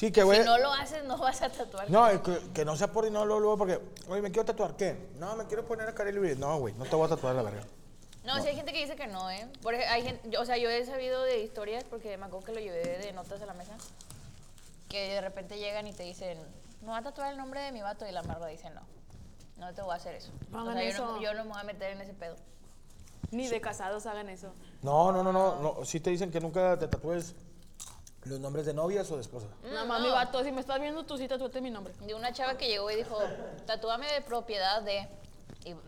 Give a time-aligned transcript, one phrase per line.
[0.00, 0.38] Sí, que güey.
[0.38, 1.90] Si no lo haces, no vas a tatuar.
[1.90, 3.78] No, que, que no sea por y no lo luego porque,
[4.08, 5.10] oye, me quiero tatuar, ¿qué?
[5.18, 6.38] No, me quiero poner a Ruiz.
[6.38, 7.60] No, güey, no te voy a tatuar la verga.
[8.24, 9.46] No, sí hay gente que dice que no, ¿eh?
[9.60, 12.46] Por ej- hay gente, yo- o sea, yo he sabido de historias porque me acuerdo
[12.46, 13.74] que lo llevé de notas a la mesa.
[14.88, 16.38] Que de repente llegan y te dicen,
[16.80, 18.08] no va a tatuar el nombre de mi vato.
[18.08, 18.80] Y la marra dice, no,
[19.58, 20.32] no te voy a hacer eso.
[20.50, 21.20] No o hagan sea, yo no, eso.
[21.22, 22.36] yo no me voy a meter en ese pedo.
[23.32, 24.54] Ni de casados hagan eso.
[24.80, 25.84] No, no, no, no, no.
[25.84, 27.34] Sí te dicen que nunca te tatúes
[28.24, 29.48] los nombres de novias o de esposas.
[29.64, 31.94] Nada más mi vato, si me estás viendo, tú sí tatuate mi nombre.
[32.06, 33.16] De una chava que llegó y dijo,
[33.66, 35.08] tatúame de propiedad de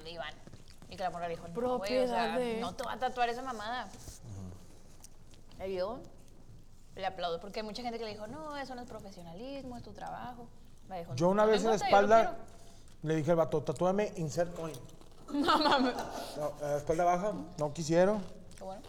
[0.07, 0.35] Iván.
[0.89, 2.99] Y que la morra dijo, no, güey, o Propiedad sea, de- no te va a
[2.99, 3.89] tatuar esa mamada.
[5.67, 5.99] Y yo
[6.97, 9.83] le aplaudo, porque hay mucha gente que le dijo, no, eso no es profesionalismo, es
[9.83, 10.49] tu trabajo.
[10.89, 12.37] Me dijo, Yo una "No vez en la espalda
[13.03, 14.75] le dije al vato, tatúame insert coin.
[15.33, 15.95] No mames.
[16.37, 18.19] No, la espalda baja, no quisieron.
[18.21, 18.35] quiero".
[18.59, 18.83] Qué bueno,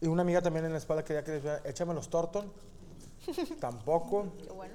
[0.00, 2.50] Y una amiga también en la espalda quería que le dijera, échame los Torton.
[3.60, 4.32] Tampoco.
[4.42, 4.74] qué bueno.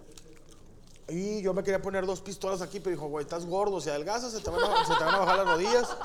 [1.08, 4.32] Y yo me quería poner dos pistolas aquí, pero dijo, güey, estás gordo, si adelgazas
[4.32, 5.98] se te van a, se te van a bajar las rodillas.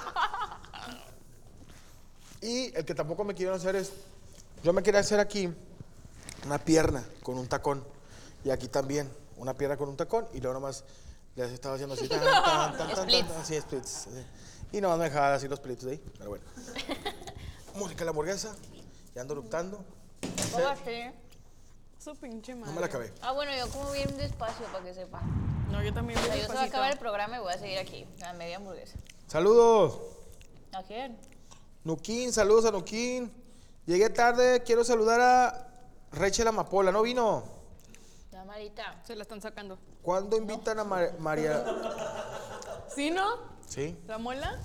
[2.43, 3.93] Y el que tampoco me quiero hacer es,
[4.63, 5.51] yo me quería hacer aquí
[6.45, 7.83] una pierna con un tacón.
[8.45, 10.27] Y aquí también, una pierna con un tacón.
[10.35, 10.85] Y luego nomás
[11.37, 13.31] les estaba haciendo así, tan, tan, tan, Splits.
[13.31, 14.07] así, splits.
[14.07, 14.27] así.
[14.73, 16.45] Y nomás me dejaba así los pelitos de ahí, pero bueno.
[17.75, 18.55] Música de la hamburguesa,
[19.15, 19.85] ya ando eructando.
[22.03, 22.69] Su pinche madre.
[22.69, 23.12] No me la acabé.
[23.20, 25.20] Ah, bueno, yo como bien despacio para que sepa.
[25.70, 27.53] No, yo también O voy sea, yo se va a acabar el programa y voy
[27.53, 28.97] a seguir aquí, a media hamburguesa.
[29.27, 30.01] Saludos.
[30.73, 31.19] ¿A quién?
[31.84, 33.31] Nuquín, saludos a Nuquín.
[33.87, 35.66] Llegué tarde, quiero saludar a
[36.12, 37.44] Rachel Amapola, ¿no vino?
[38.32, 39.00] La Marita.
[39.06, 39.78] Se la están sacando.
[40.03, 41.65] ¿Cuándo invitan a Mar- María?
[42.94, 43.27] ¿Sí, no?
[43.69, 43.97] ¿Sí?
[44.06, 44.59] ¿La muela?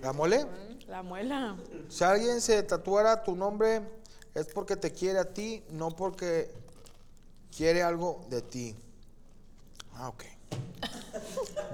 [0.00, 0.46] ¿La mole?
[0.88, 1.56] La muela.
[1.88, 3.82] Si alguien se tatuara tu nombre
[4.34, 6.50] es porque te quiere a ti, no porque
[7.56, 8.76] quiere algo de ti.
[9.94, 10.24] Ah, ok.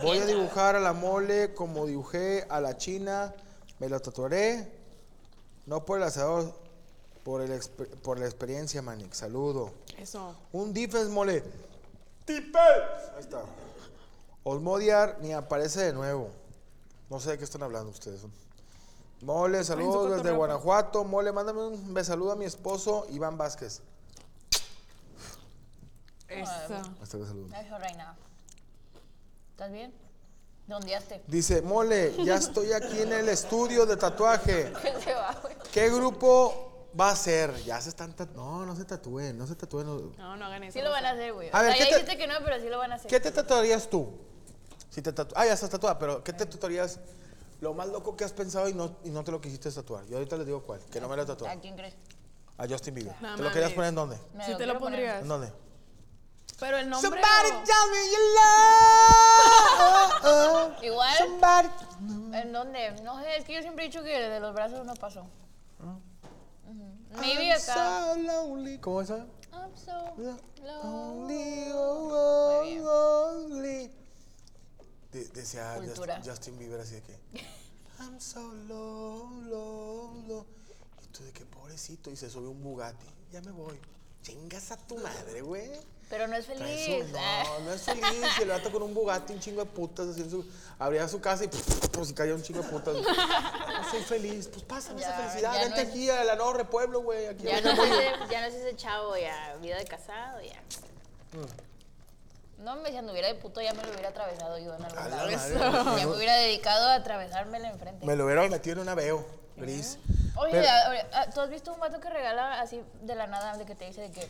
[0.02, 3.34] Voy a dibujar a la mole como dibujé a la china,
[3.78, 4.72] me lo tatuaré.
[5.66, 6.52] No por el asador,
[7.24, 9.18] por, el exper- por la experiencia, Manix.
[9.18, 9.72] Saludo.
[9.98, 10.34] Eso.
[10.52, 11.42] Un defense mole.
[12.24, 12.58] ¡Tipe!
[12.58, 13.42] Ahí está.
[14.44, 16.28] Osmodiar ni aparece de nuevo.
[17.10, 18.20] No sé de qué están hablando ustedes.
[19.22, 21.04] Mole, saludos desde Guanajuato.
[21.04, 23.80] Mole, mándame un besaludo a mi esposo, Iván Vázquez.
[26.28, 26.50] Eso.
[27.02, 27.48] Hasta saludo.
[27.48, 28.16] Me dijo Reina.
[29.52, 29.92] ¿Estás bien?
[30.66, 30.98] ¿Dónde?
[31.28, 34.72] Dice, Mole, ya estoy aquí en el estudio de tatuaje.
[35.72, 37.54] ¿Qué grupo va a ser?
[37.64, 38.42] Ya se están tatuando.
[38.42, 39.86] No, no se tatúen, no se tatúen.
[39.86, 39.96] no.
[40.18, 40.72] No, no hagan eso.
[40.78, 41.50] Sí lo van a hacer, güey.
[41.52, 42.94] A O ver, sea, ¿qué ya te- dijiste que no, pero sí lo van a
[42.96, 43.08] hacer.
[43.08, 44.08] ¿Qué te tatuarías tú?
[44.90, 46.98] Si te tatu- ah, ya estás tatuada, pero ¿qué te tatuarías?
[47.60, 50.04] Lo más loco que has pensado y no, y no te lo quisiste tatuar.
[50.06, 51.94] Yo ahorita les digo cuál, que no me lo he ¿A quién crees?
[52.58, 53.14] A Justin Bieber.
[53.22, 54.18] No ¿Te lo querías poner en dónde?
[54.34, 54.80] Me Sí te lo poner.
[54.80, 55.22] pondrías.
[55.22, 55.52] ¿En dónde?
[56.58, 57.10] Pero el nombre.
[57.10, 58.22] Somebody tell me you
[60.22, 60.82] love.
[60.82, 61.16] Igual.
[61.18, 61.68] Somebody.
[62.36, 62.90] ¿En dónde?
[63.02, 65.26] No sé, es que yo siempre he dicho que de los brazos no pasó.
[65.80, 66.00] Ujú.
[67.20, 67.74] Maybe I'm acá.
[67.74, 68.78] so lonely.
[68.78, 69.26] ¿Cómo es esa?
[69.52, 69.92] I'm so
[70.62, 72.80] Lonely, lonely.
[72.84, 73.90] oh, lonely.
[75.12, 76.20] De- decía Cultura.
[76.24, 77.18] Justin, Bieber así de que
[78.00, 80.44] I'm so low.
[81.02, 83.06] Y tú de que pobrecito y se sube un Bugatti.
[83.32, 83.80] Ya me voy.
[84.22, 85.70] Chingas a tu madre, güey.
[86.08, 86.84] Pero no es feliz.
[87.10, 87.42] su- Ah.
[87.58, 88.04] no, no es feliz.
[88.38, 90.06] Y el vato con un Bugatti, un chingo de putas.
[90.08, 90.44] Así su,
[90.78, 92.94] abría su casa y pues caía un chingo de putas.
[93.76, 94.48] No soy feliz.
[94.48, 95.52] Pues pásame esa felicidad.
[95.52, 97.26] Vente no es- aquí a la Norre Pueblo, güey.
[97.26, 99.56] Aquí Ya no, es ese, ya no es ese chavo, ya.
[99.60, 100.60] Vida de casado, ya.
[101.38, 102.62] Mm.
[102.64, 105.26] No, me si anduviera de puto ya me lo hubiera atravesado yo en algún lado.
[105.26, 105.36] madre.
[106.00, 108.06] Ya me hubiera dedicado a atravesármela enfrente.
[108.06, 109.26] Me lo hubiera metido en un aveo
[109.56, 109.98] gris.
[110.36, 113.74] Oye, ah, ¿tú has visto un vato que regala así de la nada, de que
[113.74, 114.26] te dice de que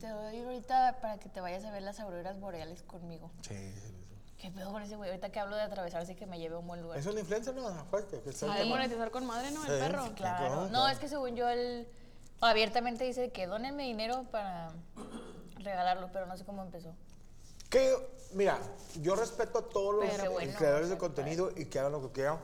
[0.00, 3.30] te doy ahorita para que te vayas a ver las auroras boreales conmigo?
[3.42, 3.94] Sí, sí, sí.
[4.38, 5.10] ¿Qué pedo con ese güey?
[5.10, 6.98] Ahorita que hablo de atravesarse que me lleve a un buen lugar.
[6.98, 7.84] Es una influencer, ¿no?
[7.86, 8.20] Fuerte.
[8.22, 9.62] Que está monetizar con madre, ¿no?
[9.66, 9.78] El Sí.
[9.78, 10.02] perro.
[10.14, 10.46] Claro.
[10.46, 10.68] Claro.
[10.70, 11.86] No, es que según yo él
[12.40, 14.72] abiertamente dice que dónenme dinero para
[15.58, 16.94] regalarlo, pero no sé cómo empezó.
[17.68, 17.94] Que,
[18.32, 18.58] mira,
[19.02, 22.38] yo respeto a todos los bueno, creadores de contenido y que hagan lo que quieran.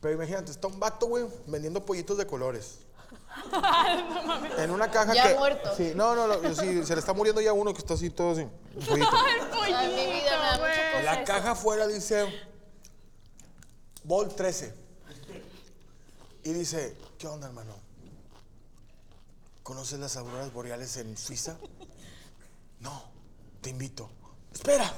[0.00, 2.80] Pero imagínate, está un vato, güey, vendiendo pollitos de colores.
[4.58, 5.34] en una caja Ya que.
[5.38, 5.74] muerto.
[5.76, 8.32] Sí, no, no, no, sí, se le está muriendo ya uno que está así todo
[8.32, 8.46] así.
[8.80, 9.08] feíto.
[9.62, 11.24] Ay, mi vida, me da mucha cosa La eso.
[11.24, 12.26] caja afuera dice
[14.04, 14.74] Vol 13.
[16.44, 17.74] Y dice, ¿qué onda, hermano?
[19.62, 21.56] ¿Conoces las auroras boreales en Suiza?
[22.80, 23.02] No,
[23.62, 24.10] te invito.
[24.52, 24.92] Espera.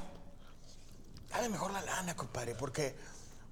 [1.31, 2.97] Dale mejor la lana, compadre, porque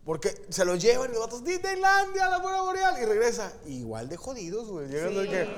[0.04, 4.16] porque se lo llevan y los vatos Disneylandia, la aurora boreal y regresa igual de
[4.16, 4.88] jodidos, güey.
[4.88, 5.48] Llegan de que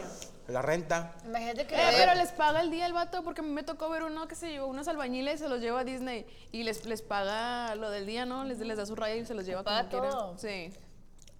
[0.52, 1.14] la renta.
[1.24, 3.88] Imagínate que Eh, pero les paga el día el vato porque a mí me tocó
[3.90, 7.02] ver uno que se llevó unos albañiles, se los lleva a Disney y les, les
[7.02, 8.44] paga lo del día, ¿no?
[8.44, 10.10] Les, les da su raya y se los lleva Paga como quiera.
[10.10, 10.38] todo.
[10.38, 10.72] Sí.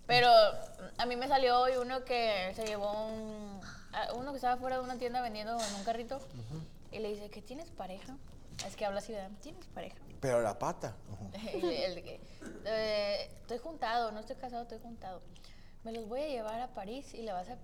[0.08, 0.28] Pero
[0.98, 3.60] a mí me salió hoy uno que se llevó un.
[3.92, 6.20] a- Uno que estaba fuera de una tienda vendiendo en un carrito.
[6.92, 8.16] Y le dice, ¿qué tienes pareja?
[8.66, 9.30] Es que habla así, ¿verdad?
[9.42, 9.96] ¿Tienes pareja?
[10.26, 10.96] Pero la pata.
[12.64, 15.22] eh, estoy juntado, no estoy casado, estoy juntado.
[15.84, 17.56] Me los voy a llevar a París y le vas a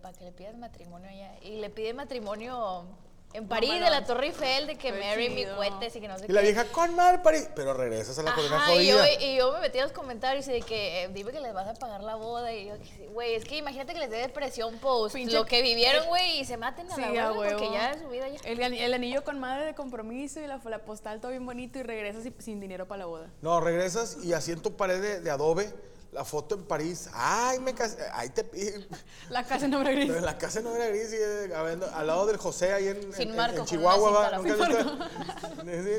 [0.00, 1.38] para que le pidas matrimonio allá.
[1.42, 2.86] Y le pide matrimonio
[3.34, 5.56] en París, de la Torre Eiffel, de que Qué mi chido.
[5.56, 6.46] cohetes y que no sé Y la qué.
[6.46, 7.48] vieja con mal París.
[7.54, 9.20] Pero regresas a la corona Ajá, y yo, jodida.
[9.22, 11.68] y yo me metí a los comentarios y de que eh, dime que les vas
[11.68, 12.52] a pagar la boda.
[12.54, 15.60] Y yo, que- güey, es que imagínate que les dé depresión post Pinche- lo que
[15.62, 18.28] vivieron, güey, y se maten a Sí, la a verga porque ya en su vida
[18.28, 18.40] ya.
[18.44, 21.78] El, ani- el anillo con madre de compromiso y la, la postal todo bien bonito
[21.78, 23.30] y regresas y- sin dinero para la boda.
[23.42, 25.70] No, regresas y así en tu pared de, de adobe,
[26.12, 27.08] la foto en París.
[27.12, 27.98] Ay, me casé.
[28.12, 28.42] Ahí te.
[29.30, 30.10] La casa en nombre gris.
[30.10, 31.52] En la casa no era gris, y, eh,
[31.94, 34.40] al lado del José, ahí en, Sin en- marco, en con Chihuahua.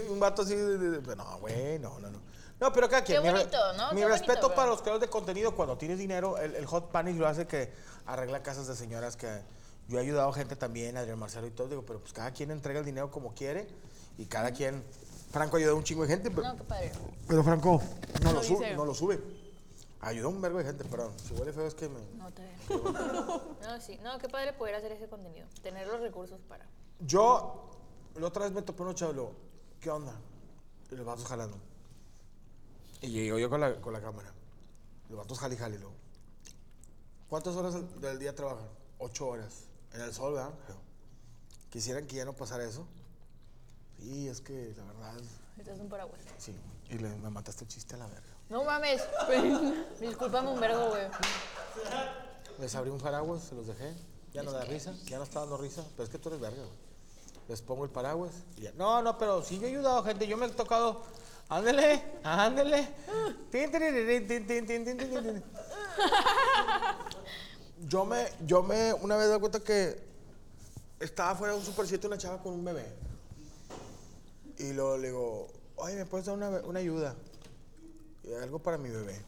[0.09, 0.55] Un vato así.
[0.55, 2.19] de- de- de- no, güey, no, no, no.
[2.59, 3.21] No, pero cada quien.
[3.21, 3.91] Qué mi bonito, ¿no?
[3.93, 5.55] Mi Qué respeto bonito, para los creadores de contenido.
[5.55, 7.71] Cuando tienes dinero, el, el Hot Panic lo hace que
[8.05, 9.41] arregla casas de señoras que.
[9.87, 11.67] Yo he ayudado a gente también, Adrián Marcelo y todo.
[11.67, 13.67] Digo, pero pues cada quien entrega el dinero como quiere
[14.17, 14.83] y cada quien.
[15.31, 16.91] Franco ayuda a un chingo de gente, pero, No, qué padre.
[17.27, 17.81] pero Franco
[18.23, 18.75] no lo, Lo sube, dice.
[18.75, 19.19] no lo sube.
[20.01, 21.13] Ayudó un vergo de gente, perdón.
[21.19, 21.99] Si huele feo es que me.
[22.15, 23.97] No te No, sí.
[24.01, 25.45] No, qué padre poder hacer ese contenido.
[25.61, 26.65] Tener los recursos para.
[27.01, 27.69] Yo,
[28.15, 29.35] la otra vez me topé uno luego,
[29.81, 30.13] ¿qué onda?
[30.91, 31.57] Y los vatos jalando.
[33.01, 34.31] Y llego yo con la, con la cámara.
[35.09, 35.93] Los vatos jali jali, luego.
[37.29, 38.67] ¿Cuántas horas del- del día trabajan?
[38.99, 39.65] Ocho horas.
[39.93, 40.53] En el sol, ¿verdad?
[41.69, 42.85] Quisieran que ya no pasara eso.
[43.99, 45.13] Sí, es que la verdad,
[45.57, 46.21] Esto es un paraguas.
[46.37, 46.55] sí.
[46.89, 48.28] Y le, me mataste el chiste a la verga.
[48.49, 49.01] No mames.
[49.99, 51.07] Discúlpame un vergo, güey.
[52.59, 53.93] Les abrí un paraguas, se los dejé.
[54.33, 55.83] Ya no da risa, ya no está dando risa.
[55.95, 56.77] Pero es que tú eres verga, güey.
[57.47, 58.71] Les pongo el paraguas y ya.
[58.73, 60.27] No, no, pero sí yo he ayudado a gente.
[60.27, 61.01] Yo me he tocado.
[61.47, 62.87] Ándele, ándele.
[63.49, 63.81] Tin, tin,
[64.27, 65.43] tin, tin, tin, tin, tin.
[67.87, 69.99] Yo me, yo me, una vez me cuenta que
[70.99, 72.85] estaba fuera de un Super 7 una chava con un bebé.
[74.57, 75.47] Y luego le digo,
[75.77, 77.15] oye, ¿me puedes dar una, una ayuda?
[78.41, 79.23] Algo para mi bebé.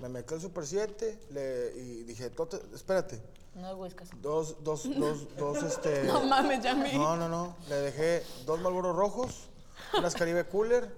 [0.00, 3.20] Me metí al Super 7 le, y dije, "Tote, espérate.
[3.54, 4.08] No whiskas.
[4.22, 6.04] Dos, dos, dos, dos, este...
[6.04, 6.92] No mames, ya me.
[6.94, 7.56] No, no, no.
[7.68, 9.48] Le dejé dos Malboros rojos,
[9.98, 10.90] unas Caribe Cooler,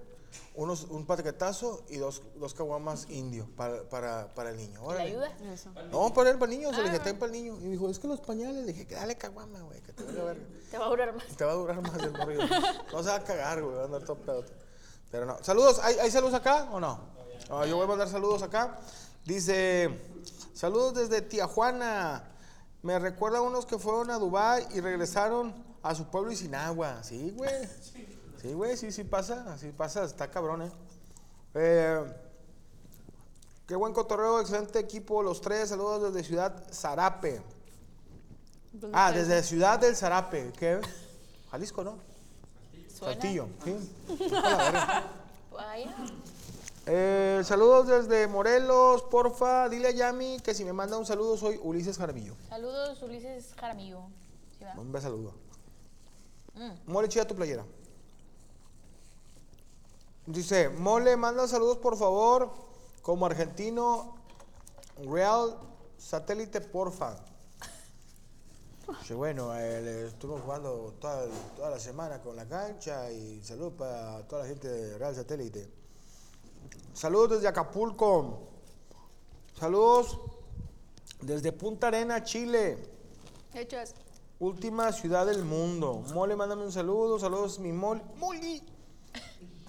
[0.55, 4.79] unos, un paquetazo y dos, dos caguamas indio para, para, para el niño.
[4.81, 5.09] ¿Le Órale.
[5.09, 5.37] ayuda?
[5.51, 5.71] Eso.
[5.91, 6.71] No, para el, para el niño.
[6.73, 7.57] Se le dije, ten para el niño.
[7.59, 8.63] Y me dijo, es que los pañales.
[8.65, 10.43] Le dije, que dale caguama, güey, que te valga verga.
[10.71, 11.25] Te va a durar más.
[11.35, 12.43] Te va a durar más el morrido.
[12.93, 14.45] No se va a cagar, güey, va a andar todo pedo.
[15.11, 15.43] Pero no.
[15.43, 17.11] Saludos, ¿hay, hay saludos acá o no?
[17.49, 18.79] Ah, yo voy a mandar saludos acá.
[19.25, 19.89] Dice,
[20.53, 22.23] saludos desde Tijuana.
[22.81, 26.55] Me recuerda a unos que fueron a Dubái y regresaron a su pueblo y sin
[26.55, 27.01] agua.
[27.03, 27.67] Sí, güey.
[28.41, 29.53] Sí, güey, sí, sí pasa.
[29.53, 30.71] Así pasa, está cabrón, eh.
[31.55, 32.03] Eh,
[33.67, 35.69] Qué buen cotorreo, excelente equipo, los tres.
[35.69, 37.41] Saludos desde Ciudad Zarape.
[38.73, 40.51] ¿Dónde Ah, está desde Ciudad del Zarape.
[40.59, 40.81] ¿Qué?
[41.49, 41.97] Jalisco, ¿no?
[42.93, 43.77] Saltillo, sí.
[45.51, 45.95] Vaya.
[46.85, 49.69] Eh, saludos desde Morelos, porfa.
[49.69, 52.35] Dile a Yami que si me manda un saludo soy Ulises Jaramillo.
[52.49, 54.01] Saludos, Ulises Jaramillo.
[54.57, 54.73] ¿Sí, va?
[54.77, 55.33] Un saludo.
[56.55, 56.91] Mm.
[56.91, 57.65] Mole, chida tu playera.
[60.25, 62.51] Dice, Mole, manda saludos por favor.
[63.01, 64.15] Como argentino,
[65.05, 65.57] Real
[65.97, 67.15] Satélite, porfa.
[69.05, 74.27] Sí, bueno, eh, estuvimos jugando toda, toda la semana con la cancha y saludos para
[74.27, 75.82] toda la gente de Real Satélite.
[76.93, 78.39] Saludos desde Acapulco.
[79.59, 80.19] Saludos
[81.21, 82.77] desde Punta Arena, Chile.
[83.53, 83.95] Hechas.
[84.39, 86.03] Última ciudad del mundo.
[86.13, 87.19] Mole, mándame un saludo.
[87.19, 88.01] Saludos, mi mole.
[88.17, 88.61] Moli.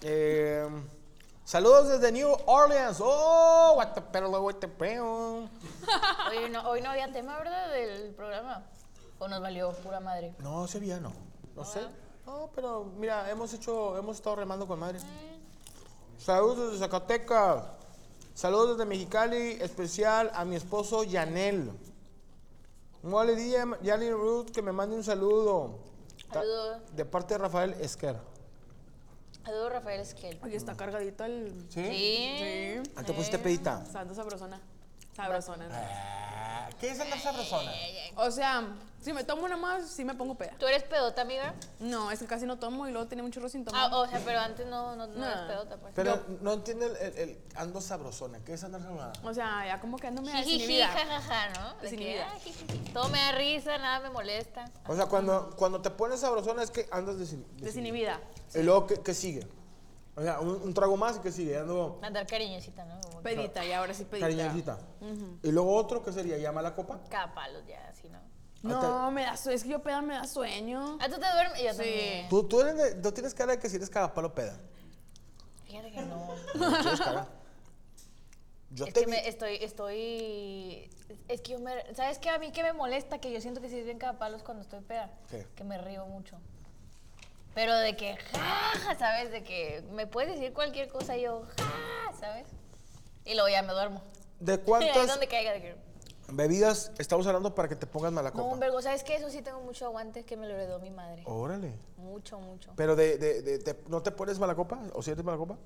[0.02, 0.68] Eh,
[1.44, 2.98] saludos desde New Orleans.
[3.00, 5.48] Oh, what the pero what the pero.
[6.30, 7.70] Oye, no, hoy no había tema, ¿verdad?
[7.70, 8.64] Del programa.
[9.18, 10.34] ¿O nos valió pura madre?
[10.40, 11.12] No, ese día no.
[11.54, 11.80] No sé.
[12.26, 14.98] No, pero mira, hemos hecho, hemos estado remando con madre.
[16.18, 17.64] Saludos desde Zacatecas.
[18.34, 21.70] Saludos desde Mexicali, especial a mi esposo Yanel.
[23.02, 25.78] Mole, dile a Yanni Ruth que me mande un saludo.
[26.28, 26.80] Ta- Saludo.
[26.92, 28.16] De parte de Rafael Esquer.
[29.44, 30.40] Saludos, Rafael Esquel.
[30.42, 31.66] Oye, está cargadito el...
[31.68, 31.82] ¿Sí?
[31.84, 32.80] Sí.
[32.84, 32.90] Sí.
[32.96, 33.84] Ah, te pusiste pedita.
[33.86, 34.60] Santa sabrosona.
[35.14, 35.68] Sabrosona.
[35.70, 37.70] Ah, ¿Qué es la sabrosona?
[38.16, 38.66] O sea,
[39.04, 40.54] si me tomo una más, sí me pongo peda.
[40.58, 41.54] ¿Tú eres pedota, amiga?
[41.78, 43.90] No, es que casi no tomo y luego tenía chorro sin tomar.
[43.92, 45.30] Ah, o sea, pero antes no, no, no Nah.
[45.30, 45.92] eres pedota, pues.
[45.94, 48.38] Pero no entiendo el, el- el ando sabrosona.
[48.44, 49.12] ¿Qué es andar sabrosona?
[49.22, 50.88] O sea, ya como que ando media Jijiji, desinhibida.
[50.88, 51.68] jajaja, ¿no?
[51.74, 52.30] De que, Desinhibida.
[52.32, 52.78] ah, jijiji.
[52.92, 54.64] Todo me da risa, nada me molesta.
[54.86, 58.18] O sea, cuando, cuando te pones sabrosona es que andas desin- desinhibida.
[58.18, 58.20] Desinhibida.
[58.54, 59.46] Y luego, ¿qué, qué sigue?
[60.16, 61.58] O sea, un, un trago más y ¿qué sigue?
[61.58, 63.00] Ando Andar cariñosita, ¿no?
[63.00, 64.26] Como que Pedita, y ahora sí pedita.
[64.26, 64.78] cariñosita.
[65.42, 66.38] Y luego otro, ¿qué sería?
[66.38, 67.00] ¿Llama la copa?
[67.10, 68.18] Cada palo ya, así, ¿no?
[68.68, 69.56] No, me da sueño.
[69.56, 70.98] Es que yo peda me da sueño.
[71.00, 71.76] Ah, tú te duermes y yo Sí.
[71.78, 72.28] también.
[72.28, 74.58] Tú, tú, eres de- tú tienes cara de que si eres cagapalo peda.
[75.66, 76.34] Fíjate que no.
[76.54, 77.28] No tienes cara.
[78.70, 80.90] Yo es te que vi- me estoy, estoy.
[81.28, 81.94] Es que yo me.
[81.94, 82.30] ¿Sabes qué?
[82.30, 84.62] A mí que me molesta que yo siento que si es bien cada palos cuando
[84.62, 85.10] estoy peda.
[85.30, 85.46] ¿Qué?
[85.54, 86.38] Que me río mucho.
[87.54, 89.30] Pero de que, ja, ¿sabes?
[89.30, 92.46] De que me puedes decir cualquier cosa y yo, ja, ¿sabes?
[93.24, 94.02] Y luego ya me duermo.
[94.40, 95.76] ¿De Ahí es cuántas donde caiga de que.
[96.28, 98.60] Bebidas estamos hablando para que te pongas mala No, un copa?
[98.60, 98.82] vergo.
[98.82, 99.16] ¿Sabes qué?
[99.16, 101.22] Eso sí tengo mucho aguante que me lo heredó mi madre.
[101.26, 101.74] Órale.
[101.96, 102.72] Mucho, mucho.
[102.76, 104.80] Pero de, de, de- ¿no te pones mala copa?
[104.94, 105.56] ¿O si eres mala copa?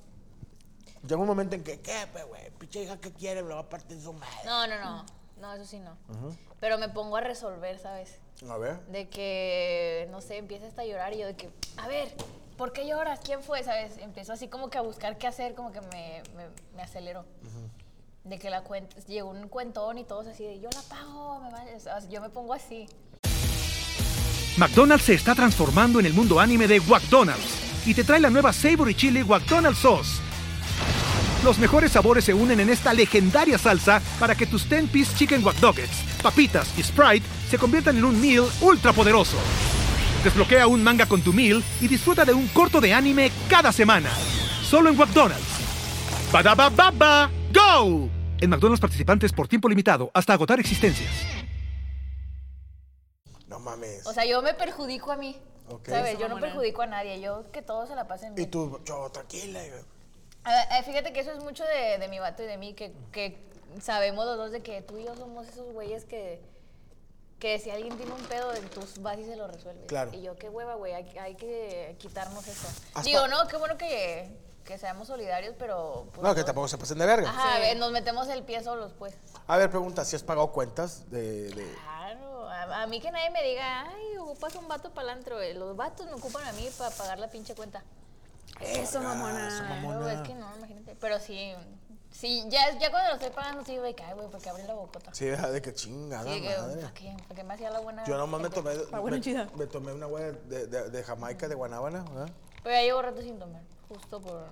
[1.02, 2.50] Llega un momento en que, ¿qué, güey?
[2.58, 4.34] Pinche hija que quiere, me lo va a partir su madre.
[4.44, 5.06] No, no, no.
[5.40, 5.96] No, eso sí no.
[6.58, 8.18] Pero me pongo a resolver, ¿sabes?
[8.48, 8.80] A ver.
[8.86, 12.12] De que, no sé, empieza hasta a llorar y yo de que, a ver,
[12.56, 13.20] ¿por qué lloras?
[13.22, 13.62] ¿Quién fue?
[13.62, 13.98] ¿Sabes?
[13.98, 17.24] Empiezo así como que a buscar qué hacer, como que me, me, me acelero.
[18.24, 21.40] De que la cuenta, llegó un cuentón y todos así de, yo la pago,
[22.10, 22.86] yo me pongo así.
[24.58, 28.52] McDonald's se está transformando en el mundo anime de McDonald's y te trae la nueva
[28.52, 30.20] Savory Chili McDonald's Sauce.
[31.44, 35.56] Los mejores sabores se unen en esta legendaria salsa para que tus 10-piece chicken wack
[36.20, 39.36] papitas y Sprite se conviertan en un meal ultra poderoso.
[40.24, 44.10] Desbloquea un manga con tu meal y disfruta de un corto de anime cada semana.
[44.68, 45.46] Solo en McDonald's.
[46.32, 48.08] Baba, go!
[48.40, 51.10] En McDonald's participantes por tiempo limitado hasta agotar existencias.
[53.48, 54.06] No mames.
[54.06, 55.36] O sea, yo me perjudico a mí.
[55.70, 55.88] Ok.
[55.88, 56.18] ¿Sabes?
[56.18, 57.20] Yo no perjudico a nadie.
[57.20, 58.50] Yo que todos se la pasen y bien.
[58.50, 59.64] tú, yo, tranquila.
[59.64, 62.92] y- eh, Fíjate que eso es mucho de, de mi vato y de mí, que,
[63.12, 63.38] que
[63.82, 66.40] sabemos los dos de que tú y yo somos esos güeyes que,
[67.38, 69.86] que si alguien tiene un pedo, tú vas y se lo resuelves.
[69.88, 70.10] Claro.
[70.14, 72.68] Y yo, qué hueva, güey, hay, hay que quitarnos eso.
[72.94, 74.30] Hasta- Digo, no, qué bueno que,
[74.68, 76.06] que seamos solidarios, pero...
[76.12, 77.30] pues, No, que tampoco se pasen de verga.
[77.30, 77.56] Ajá, Sí.
[77.56, 79.14] a ver, nos metemos el pie solos, pues.
[79.46, 81.48] A ver, pregunta, si has pagado cuentas de...
[81.54, 85.18] de- Claro, a, a mí que nadie me diga, ay, ocupas un vato para el
[85.18, 85.36] antro.
[85.36, 85.54] güey".
[85.54, 87.82] Los vatos me ocupan a mí para pagar la pinche cuenta.
[88.60, 89.48] Eso, mamona.
[89.48, 90.12] Eso, mamona.
[90.12, 90.96] es que no, imagínate.
[91.00, 91.54] Pero sí,
[92.10, 94.74] sí, ya, ya cuando lo estoy pagando, sí, güey, que, ay, güey, porque abrí la
[94.74, 95.14] bocota.
[95.14, 96.80] Sí, deja de que chingada Sí, que, madre.
[96.82, 97.16] ¿para qué?
[97.28, 98.04] ¿Para qué me hacía la buena?
[98.04, 99.48] Yo nomás me tomé, La buena me, chida.
[99.56, 102.28] me tomé una hueá de, de, de Jamaica, de Guanábana, ¿verdad?
[102.62, 104.46] Pero ya llevo rato sin tomar, justo por...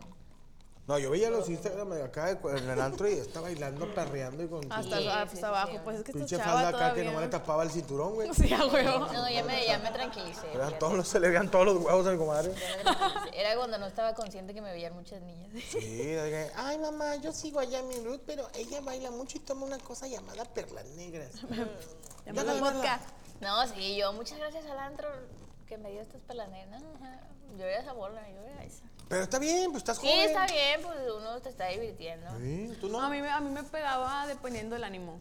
[0.89, 4.47] No, yo veía los Instagram de acá en el antro y está bailando, perreando y
[4.47, 5.73] con Hasta, Sí, hasta sí, abajo.
[5.73, 5.79] sí.
[5.83, 7.05] Pues es que pinche chava falda acá que todavía.
[7.07, 8.33] nomás le tapaba el cinturón, güey.
[8.33, 9.07] Sí, a huevo.
[9.13, 10.53] No, ya me, ya me tranquilicé.
[10.55, 12.55] Eran todos los- se le veían todos los huevos a mi comadre.
[13.35, 15.51] Era cuando no estaba consciente que me veían muchas niñas.
[15.71, 19.67] Sí, que, ay mamá, yo sigo allá mi Ruth, pero ella baila mucho y toma
[19.67, 21.33] una cosa llamada perlas negras.
[22.25, 23.09] Llamando al podcast.
[23.41, 25.09] No, sí, yo, muchas gracias al antro
[25.67, 26.81] que me dio estas pelaneras.
[26.95, 27.21] Ajá,
[27.59, 28.85] Yo era esa bola, yo era esa.
[29.09, 30.21] Pero está bien, pues estás Sí, joven.
[30.27, 32.27] está bien, pues uno te está divirtiendo.
[32.41, 33.01] Sí, tú no.
[33.01, 35.21] A mí, me, a mí me pegaba dependiendo del ánimo.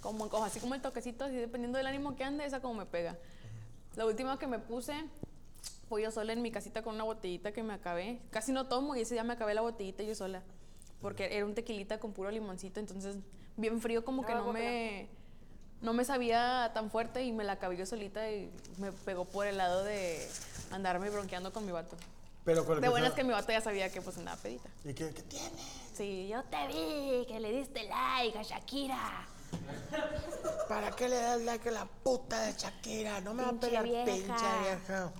[0.00, 2.86] como, como- así como el toquecito, así dependiendo del ánimo que ande, esa como me
[2.86, 3.16] pega.
[3.96, 4.94] La última que me puse
[5.88, 8.20] fue yo sola en mi casita con una botellita que me acabé.
[8.30, 10.42] Casi no tomo y ese día me acabé la botellita yo sola.
[11.00, 13.16] Porque era un tequilita con puro limoncito, entonces
[13.56, 15.08] bien frío como que no me,
[15.80, 19.46] no me sabía tan fuerte y me la acabé yo solita y me pegó por
[19.46, 20.28] el lado de
[20.70, 21.96] andarme bronqueando con mi vato.
[22.44, 24.68] Pero con el De buenas que mi vato ya sabía que pues andaba pedita.
[24.84, 25.56] ¿Y qué, qué tiene?
[25.94, 29.26] Sí, yo te vi, que le diste like a Shakira.
[30.68, 33.20] ¿Para qué le das like a la puta de Shakira?
[33.20, 34.04] No me va a pegar vieja.
[34.04, 35.10] pinche vieja.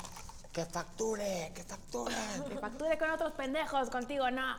[0.52, 2.14] Que facture, que facture.
[2.48, 4.56] Que facture con otros pendejos, contigo no.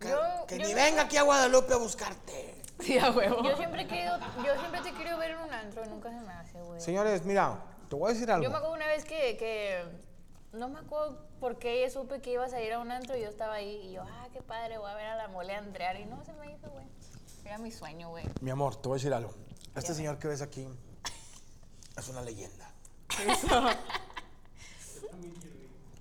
[0.00, 2.62] Que, Yo- que yo ni no- venga aquí a Guadalupe a buscarte.
[2.80, 3.42] Sí, a huevo.
[3.42, 6.10] Yo siempre he querido, yo siempre te he querido ver en un antro y nunca
[6.10, 6.80] se me hace, güey.
[6.80, 7.58] Señores, mira,
[7.90, 8.44] te voy a decir algo.
[8.44, 9.84] Yo me acuerdo una vez que, que
[10.52, 13.28] no me acuerdo por qué supe que ibas a ir a un antro y yo
[13.28, 16.04] estaba ahí y yo, ah, qué padre, voy a ver a la mole Andrear y
[16.04, 16.86] no se me hizo, güey.
[17.44, 18.24] Era mi sueño, güey.
[18.40, 19.34] Mi amor, te voy a decir algo.
[19.74, 20.66] Este señor que ves aquí
[21.96, 22.72] es una leyenda.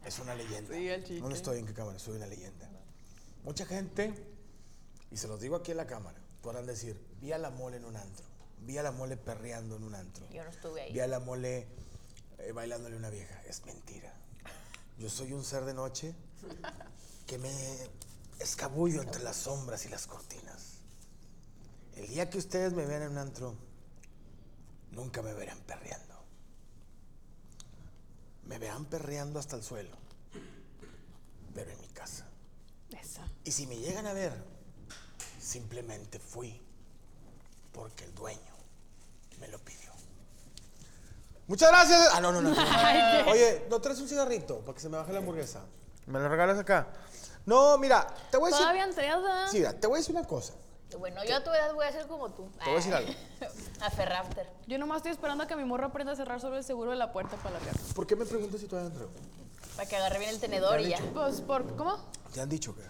[0.05, 0.73] Es una leyenda.
[0.73, 1.21] Sí, el chique.
[1.21, 2.69] No estoy en qué cámara, soy una leyenda.
[3.43, 4.13] Mucha gente,
[5.11, 7.85] y se los digo aquí en la cámara, podrán decir, vi a la mole en
[7.85, 8.25] un antro.
[8.59, 10.25] vi a la mole perreando en un antro.
[10.31, 10.93] Yo no estuve ahí.
[10.93, 11.67] Vi a la mole
[12.39, 13.41] eh, bailándole a una vieja.
[13.45, 14.16] Es mentira.
[14.97, 16.15] Yo soy un ser de noche
[17.27, 17.51] que me
[18.39, 20.77] escabullo entre las sombras y las cortinas.
[21.95, 23.55] El día que ustedes me vean en un antro,
[24.91, 26.15] nunca me verán perreando.
[28.45, 29.95] Me verán perreando hasta el suelo,
[31.53, 32.27] pero en mi casa.
[32.89, 33.21] Eso.
[33.43, 34.33] Y si me llegan a ver,
[35.39, 36.61] simplemente fui
[37.71, 38.55] porque el dueño
[39.39, 39.86] me lo pidió.
[41.47, 42.09] Muchas gracias.
[42.13, 42.49] Ah, no, no, no.
[43.31, 45.61] Oye, ¿no traes un cigarrito para que se me baje la hamburguesa?
[46.05, 46.87] ¿Me lo regalas acá?
[47.45, 48.63] No, mira, te voy a decir.
[48.63, 49.47] Todavía entrada.
[49.47, 50.53] Sí, mira, te voy a decir una cosa.
[50.99, 52.49] Bueno, yo a tu edad voy a ser como tú.
[52.59, 53.11] Te voy a decir algo.
[53.81, 54.49] a Ferrafter.
[54.67, 56.97] Yo nomás estoy esperando a que mi morro aprenda a cerrar solo el seguro de
[56.97, 57.75] la puerta para largar.
[57.95, 59.07] ¿Por qué me preguntas si todavía entré?
[59.75, 60.99] Para que agarre bien el tenedor y ya.
[61.13, 61.97] Pues, por, ¿cómo?
[62.33, 62.81] ¿Te han dicho que?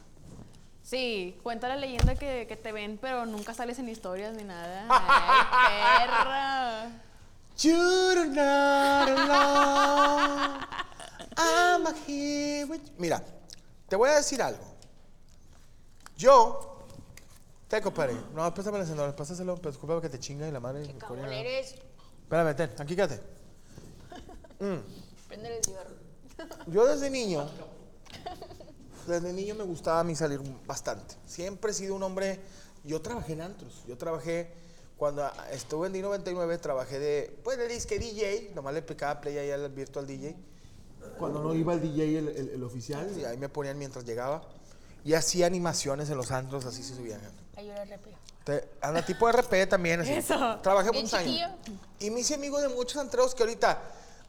[0.83, 4.85] Sí, cuenta la leyenda que, que te ven, pero nunca sales en historias ni nada.
[4.89, 7.06] Ay, perra.
[7.59, 10.59] You're not alone.
[11.37, 12.93] I'm here with you.
[12.99, 13.23] Mira,
[13.87, 14.63] te voy a decir algo.
[16.15, 16.85] Yo,
[17.67, 18.15] te compadre.
[18.33, 20.81] No, pásame el encendedor, pásaselo, pero disculpa que te chinga y la madre.
[20.85, 21.75] me Cabrón eres.
[22.23, 23.21] Espérame, ten, aquí quédate.
[25.27, 25.95] Prende el cigarro.
[26.67, 27.49] Yo desde niño,
[29.07, 31.15] desde niño me gustaba a mí salir bastante.
[31.25, 32.39] Siempre he sido un hombre,
[32.83, 34.53] yo trabajé en antros, yo trabajé,
[34.97, 39.51] cuando estuve en D99, trabajé de, pues le que DJ, nomás le picaba play ahí
[39.51, 40.35] al virtual DJ.
[41.19, 44.41] Cuando no iba el DJ, el, el- el oficial, y ahí me ponían mientras llegaba.
[45.05, 47.21] Y hacía animaciones en los antros, así se subían.
[47.55, 48.17] Ay, yo era rápido.
[48.43, 50.01] Te- Anda tipo RP también.
[50.01, 50.11] Así.
[50.13, 50.59] Eso.
[50.61, 51.51] Trabajé muchos años.
[51.99, 53.79] Y me hice amigo de muchos antreros que ahorita,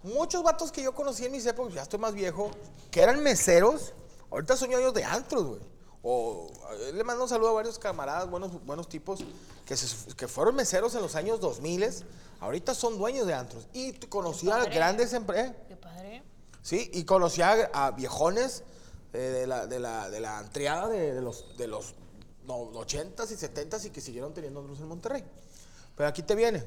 [0.02, 2.50] muchos vatos que yo conocí en mis épocas, ya estoy más viejo,
[2.90, 3.92] que eran meseros,
[4.30, 5.60] ahorita son ñoños de antros, güey.
[6.02, 6.50] O
[6.80, 9.20] eh, le mando un saludo a varios camaradas, buenos, buenos tipos,
[9.66, 11.86] que, se- que fueron meseros en los años 2000,
[12.40, 13.66] ahorita son dueños de antros.
[13.72, 15.54] Y conocí a grandes empresas.
[15.66, 16.22] Qué padre.
[16.62, 18.62] Sí, y conocí a, a viejones
[19.12, 21.94] eh, de, la, de, la, de la antriada de, de los, de los
[22.46, 25.24] no, 80s y 70s y que siguieron teniendo antros en Monterrey.
[25.96, 26.64] Pero aquí te viene.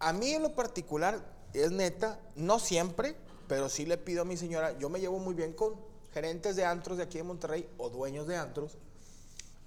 [0.00, 1.20] A mí en lo particular,
[1.54, 3.16] es neta, no siempre,
[3.48, 5.74] pero sí le pido a mi señora, yo me llevo muy bien con
[6.12, 8.76] gerentes de antros de aquí de Monterrey o dueños de antros.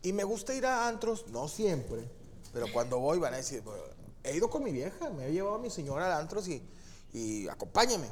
[0.04, 2.10] Y me gusta ir a antros, no siempre,
[2.54, 3.84] pero cuando voy van a decir, "Bueno,
[4.24, 6.64] he ido con mi vieja, me he llevado a mi señora al antros y,
[7.14, 8.08] y acompáñame.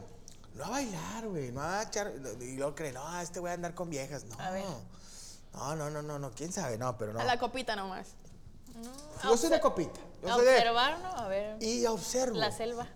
[0.55, 3.73] No a bailar, güey, no a echar, y luego creen, no, este voy a andar
[3.73, 4.39] con viejas, no.
[4.39, 4.65] A ver.
[5.53, 7.19] No, no, no, no, no, quién sabe, no, pero no.
[7.19, 8.09] A la copita nomás.
[9.23, 9.99] Yo soy de copita.
[10.21, 11.07] Yo A soy de, observar, ¿no?
[11.09, 11.61] A ver.
[11.63, 12.37] y observo.
[12.37, 12.87] La selva.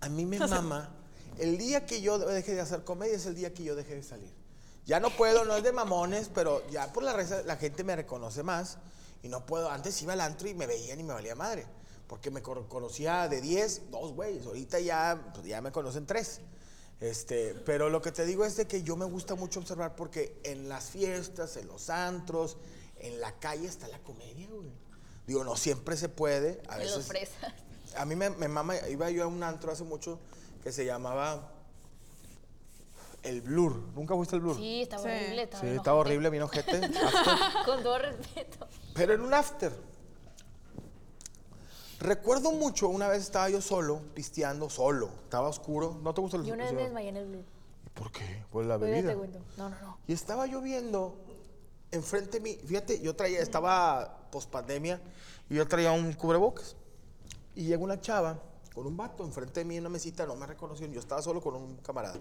[0.00, 0.90] A mí me mama.
[1.38, 4.02] El día que yo deje de hacer comedia es el día que yo deje de
[4.02, 4.32] salir.
[4.86, 7.96] Ya no puedo, no es de mamones, pero ya por la reza la gente me
[7.96, 8.78] reconoce más.
[9.22, 9.70] Y no puedo.
[9.70, 11.66] Antes iba al antro y me veían y me valía madre.
[12.06, 14.44] Porque me conocía de 10, dos güeyes.
[14.44, 16.42] Ahorita ya, pues, ya me conocen tres.
[17.00, 20.38] Este, pero lo que te digo es de que yo me gusta mucho observar porque
[20.44, 22.58] en las fiestas, en los antros,
[22.98, 24.70] en la calle está la comedia, güey.
[25.26, 26.60] Digo, no siempre se puede.
[26.68, 27.08] A veces,
[27.96, 30.18] a mí me, me mama, iba yo a un antro hace mucho
[30.62, 31.53] que se llamaba
[33.24, 33.74] El Blur.
[33.94, 34.56] ¿Nunca fuiste el Blur?
[34.56, 35.08] Sí, estaba Sí.
[35.08, 35.42] horrible.
[35.42, 36.08] Estaba Sí, bien estaba ojete.
[36.10, 36.76] horrible, vino gente.
[36.76, 37.64] after.
[37.64, 38.68] Con todo respeto.
[38.94, 39.72] Pero en un after.
[42.00, 45.10] Recuerdo mucho, una vez estaba yo solo, pisteando, solo.
[45.24, 45.98] Estaba oscuro.
[46.02, 47.44] ¿No te gusta el Yo una vez me desmayé en el blue.
[47.94, 48.44] ¿Por qué?
[48.50, 49.12] Pues la Pero ya bebida.
[49.12, 49.38] te cuento.
[49.56, 49.98] No, no, no.
[50.06, 51.16] Y estaba yo viendo
[51.92, 55.00] enfrente de mí, fíjate, yo traía, estaba post pandemia
[55.48, 56.76] y yo traía un cubrebocas.
[57.54, 58.36] Y llega una chava
[58.74, 61.40] con un vato enfrente de mí en una mesita, no me reconocieron, yo estaba solo
[61.40, 62.16] con un camarada.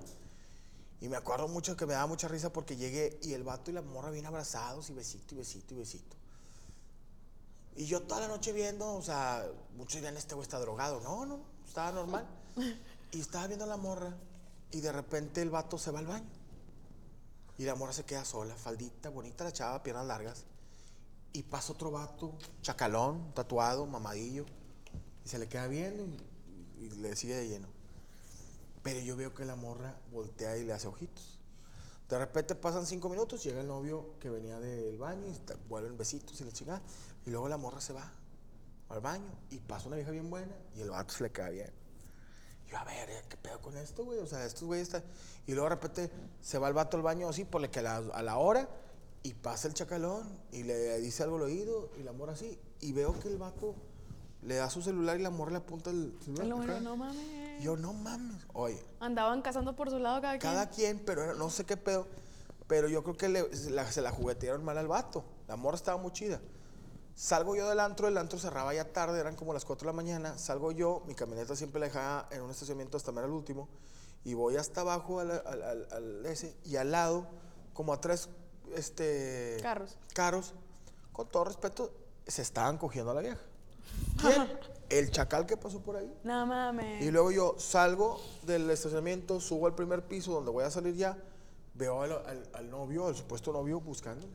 [1.04, 3.74] Y me acuerdo mucho que me daba mucha risa porque llegué y el vato y
[3.74, 6.16] la morra bien abrazados y besito y besito y besito.
[7.76, 11.02] Y yo toda la noche viendo, o sea, muchos dirían, este güey está drogado.
[11.02, 12.26] No, no, estaba normal.
[13.12, 14.16] Y estaba viendo a la morra
[14.72, 16.30] y de repente el vato se va al baño.
[17.58, 20.46] Y la morra se queda sola, faldita, bonita la chava, piernas largas.
[21.34, 24.46] Y pasa otro vato, chacalón, tatuado, mamadillo.
[25.26, 27.83] Y se le queda viendo y, y le sigue de lleno.
[28.84, 31.40] Pero yo veo que la morra voltea y le hace ojitos.
[32.10, 36.40] De repente pasan cinco minutos, llega el novio que venía del baño y vuelven besitos
[36.42, 36.82] y la chingada.
[37.26, 38.12] Y luego la morra se va
[38.90, 41.72] al baño y pasa una vieja bien buena y el vato se le queda bien.
[42.70, 44.20] Yo, a ver, ¿qué pedo con esto, güey?
[44.20, 45.04] O sea, estos güeyes están...
[45.48, 47.98] Y luego de repente se va el vato al baño así, por que a la,
[47.98, 48.70] a la hora,
[49.24, 52.92] y pasa el chacalón, y le dice algo al oído, y la morra así, y
[52.92, 53.76] veo que el vato
[54.42, 56.48] le da su celular y la morra le apunta el celular.
[56.48, 57.43] Lo bueno, no mames.
[57.62, 58.46] Yo, no mames.
[58.54, 60.52] Oye, Andaban cazando por su lado cada quien.
[60.54, 62.08] cada quien, pero era- no sé qué pedo.
[62.68, 65.24] Pero yo creo que le- se, la, se la juguetearon mal al vato.
[65.48, 66.40] La morra estaba muy chida.
[67.16, 69.96] Salgo yo del antro, el antro cerraba ya tarde, eran como las 4 de la
[69.96, 70.38] mañana.
[70.38, 73.70] Salgo yo, mi camioneta siempre la dejaba en un estacionamiento hasta mero el último.
[74.24, 77.28] Y voy hasta abajo al, al- al- al ese, y al lado,
[77.74, 78.30] como a tres
[78.76, 79.98] este, Carros.
[80.14, 80.54] carros,
[81.12, 81.92] con todo respeto,
[82.26, 83.40] se estaban cogiendo a la vieja.
[84.22, 84.48] ¿Quién?
[85.00, 86.14] El chacal que pasó por ahí.
[86.24, 87.02] No mames.
[87.04, 91.18] Y luego yo salgo del estacionamiento, subo al primer piso donde voy a salir ya,
[91.74, 94.34] veo al, al- al novio, al supuesto novio, buscándola.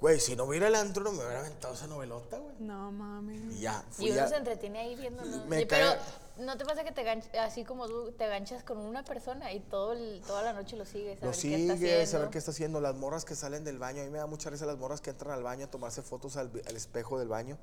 [0.00, 2.56] Güey, si no hubiera el antro, no me hubiera aventado esa novelota, güey.
[2.58, 3.40] No mames.
[3.56, 5.46] Y ya, fui Y uno a- se entretiene ahí viéndolo.
[5.46, 6.00] Me Sí, pero caga-
[6.40, 9.60] ¿no te pasa que te ganch- así como tú te ganchas con una persona y
[9.60, 11.22] todo el- toda la noche lo sigues?
[11.22, 12.30] A Lo ver qué está sigue, saber haciendo?
[12.30, 12.80] qué está haciendo.
[12.80, 14.02] Las morras que salen del baño.
[14.02, 16.36] A mí me da mucha risa las morras que entran al baño a tomarse fotos
[16.36, 17.56] al, al espejo del baño.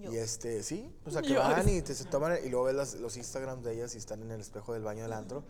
[0.00, 0.12] Yo.
[0.12, 1.40] Y este, sí, o sea, que Yo.
[1.40, 4.22] van y te, se toman, y luego ves las- los Instagrams de ellas y están
[4.22, 5.42] en el espejo del baño del antro.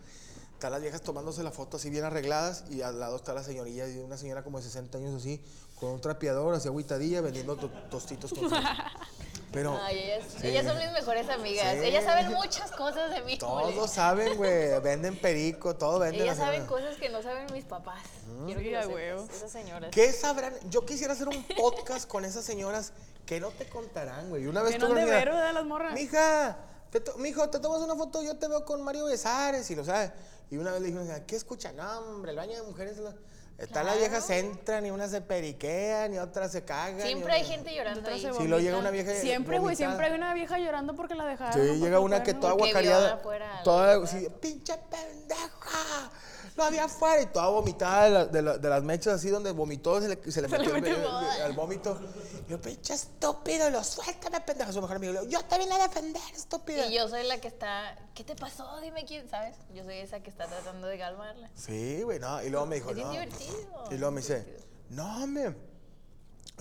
[0.53, 3.87] Están las viejas tomándose la foto así bien arregladas y al lado está la señorilla,
[3.87, 5.39] y una señora como de 60 años así,
[5.79, 8.49] con un trapeador así agüitadilla vendiendo to- tostitos con.
[9.51, 10.47] Pero Ay, ellas, Sí.
[10.47, 11.73] ellas son mis mejores amigas.
[11.73, 11.85] Sí.
[11.85, 13.37] Ellas saben muchas cosas de mí.
[13.37, 13.87] todos Juli.
[13.87, 16.21] saben, güey, venden perico, todo venden.
[16.23, 18.03] Ellas las saben cosas que no saben mis papás.
[18.45, 19.27] Quiero que lo huevo.
[19.31, 19.89] Esas señoras.
[19.91, 20.53] ¿Qué sabrán?
[20.69, 22.91] Yo quisiera hacer un podcast con esas señoras
[23.25, 24.43] que no te contarán, güey.
[24.43, 25.93] Y Una vez Que tú no de mira, ver, ¿verdad, las morras?
[25.93, 26.57] Mija,
[26.91, 30.11] te mijo, te tomas una foto, yo te veo con Mario Besares y lo sabes.
[30.49, 31.75] Y una vez le dijeron, ¿qué escuchan?
[31.77, 32.97] No, hombre, el baño de mujeres.
[32.97, 33.13] lo-
[33.57, 33.99] Están las Claro.
[34.11, 36.99] viejas entran y unas se periquean y otras se cagan.
[36.99, 38.21] y Siempre hay gente llorando ahí.
[38.21, 41.25] se Sí, luego llega una vieja Siempre, güey, siempre hay una vieja llorando porque la
[41.25, 41.53] dejaron.
[41.53, 43.19] Sí, llega una que toda aguacareada.
[43.63, 46.11] Toda, sí, pinche pendeja.
[46.57, 49.51] Lo había afuera y toda vomitada de, la- de la- de las mechas así donde
[49.51, 51.99] vomitó, se le, se le metió, el- metió el- al vómito.
[52.47, 54.71] Y yo, pinche estúpido, lo suéltame, pendeja.
[54.73, 56.87] Su mejor amigo le digo, yo te vine a defender, estúpida.
[56.87, 57.95] Y yo soy la que está.
[58.15, 58.79] ¿Qué te pasó?
[58.81, 59.55] Dime quién, ¿sabes?
[59.75, 61.49] Yo soy esa que está tratando de calmarla.
[61.53, 62.41] Sí, güey, no.
[62.41, 63.11] Y luego me dijo, Es no.
[63.11, 64.57] divertido, Y luego me dice,
[64.89, 65.55] no, hombre.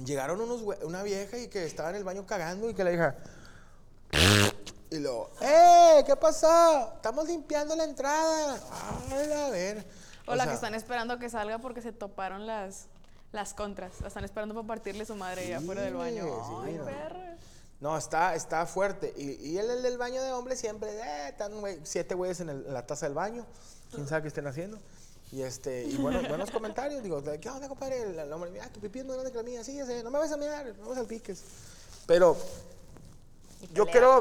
[0.04, 3.16] Llegaron unos, una vieja y que estaba en el baño cagando y que la hija.
[4.90, 6.02] Y luego, ¡eh!
[6.06, 6.92] ¿Qué pasó?
[6.94, 8.60] Estamos limpiando la entrada.
[9.10, 9.84] Ay, a ver.
[10.26, 12.86] O, la sea, que están esperando que salga porque se toparon las,
[13.32, 14.00] las contras.
[14.00, 16.24] La están esperando para partirle su madre allá afuera del baño.
[16.24, 16.84] Sí, Ay, no.
[16.84, 17.36] perra.
[17.80, 19.12] No, está, está fuerte.
[19.16, 22.86] Y, y el, el del baño de hombre siempre, eh, están siete güeyes en, la
[22.86, 23.44] taza del baño.
[23.92, 24.78] ¿Quién sabe qué estén haciendo?
[25.32, 27.02] Y, este, y bueno, buenos comentarios.
[27.02, 28.02] Digo, ¿qué onda, compadre?
[28.02, 29.64] El, el hombre, mira, tu pipí es más grande que la mía.
[29.64, 31.42] Sí, ya sé, no me vas a mirar, no me salpiques.
[32.06, 32.36] Pero
[33.74, 34.20] yo pelea.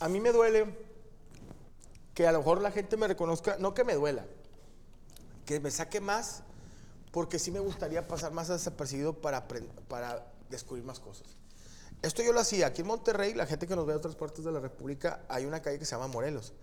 [0.00, 0.74] A mí me duele
[2.14, 4.24] que a lo mejor la gente me reconozca, no que me duela,
[5.46, 6.42] que me saque más,
[7.12, 9.46] porque sí me gustaría pasar más desapercibido para,
[9.88, 11.26] para descubrir más cosas.
[12.02, 14.44] Esto yo lo hacía aquí en Monterrey, la gente que nos ve de otras partes
[14.44, 16.54] de la República, hay una calle que se llama Morelos.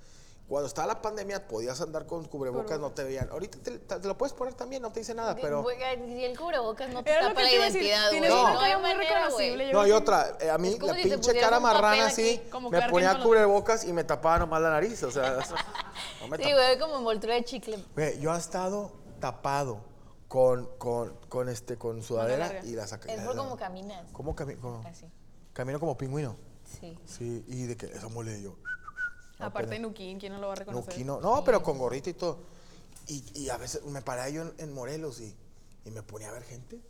[0.48, 3.30] Cuando estaba la pandemia podías andar con cubrebocas, no te veían.
[3.30, 5.66] Ahorita te, te- te lo puedes poner también, no te dice nada, pero...
[5.68, 8.22] Si el cubrebocas no te Era tapa la identidad, güey.
[8.30, 9.74] No cara hay manera, güey.
[9.74, 13.26] No, y otra, eh, a mí la si pinche cara marrana así, me ponía los-
[13.26, 15.38] cubrebocas y me tapaba nomás la nariz, o sea,
[16.22, 17.84] no me Sí, güey, como envoltura de chicle.
[17.96, 19.82] Güey, yo he estado tapado
[20.30, 23.14] con, con, con, este, con sudadera y la saqué.
[23.14, 24.06] Es por como caminas.
[24.14, 24.82] ¿Cómo camino?
[24.86, 25.08] Así.
[25.52, 26.38] Camino como pingüino.
[26.80, 26.98] Sí.
[27.06, 28.56] Sí, y de que eso mole yo.
[29.40, 30.94] Aparte de Nuquín, ¿quién no lo va a reconocer?
[30.94, 32.40] No, quino- no, pero con gorrita y todo.
[33.08, 35.34] Y, y a veces me paraba yo en, en Morelos y,
[35.86, 36.82] y me ponía a ver gente.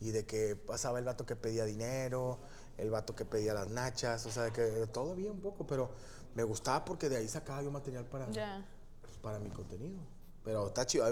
[0.00, 2.38] Y de que pasaba el vato que pedía dinero,
[2.76, 5.90] el vato que pedía las nachas, o sea, de que todo había un poco, pero
[6.34, 8.38] me gustaba porque de ahí sacaba yo material para, pues,
[9.20, 9.98] para mi contenido.
[10.44, 11.04] Pero está chido.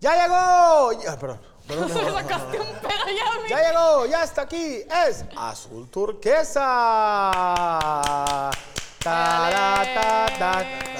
[0.00, 0.92] ¡Ya llegó!
[1.02, 1.40] Ya, perdón.
[1.66, 4.82] perdón, Le sacaste un pedo ya, mi- ya llegó, ya está aquí.
[5.06, 6.62] Es azul turquesa.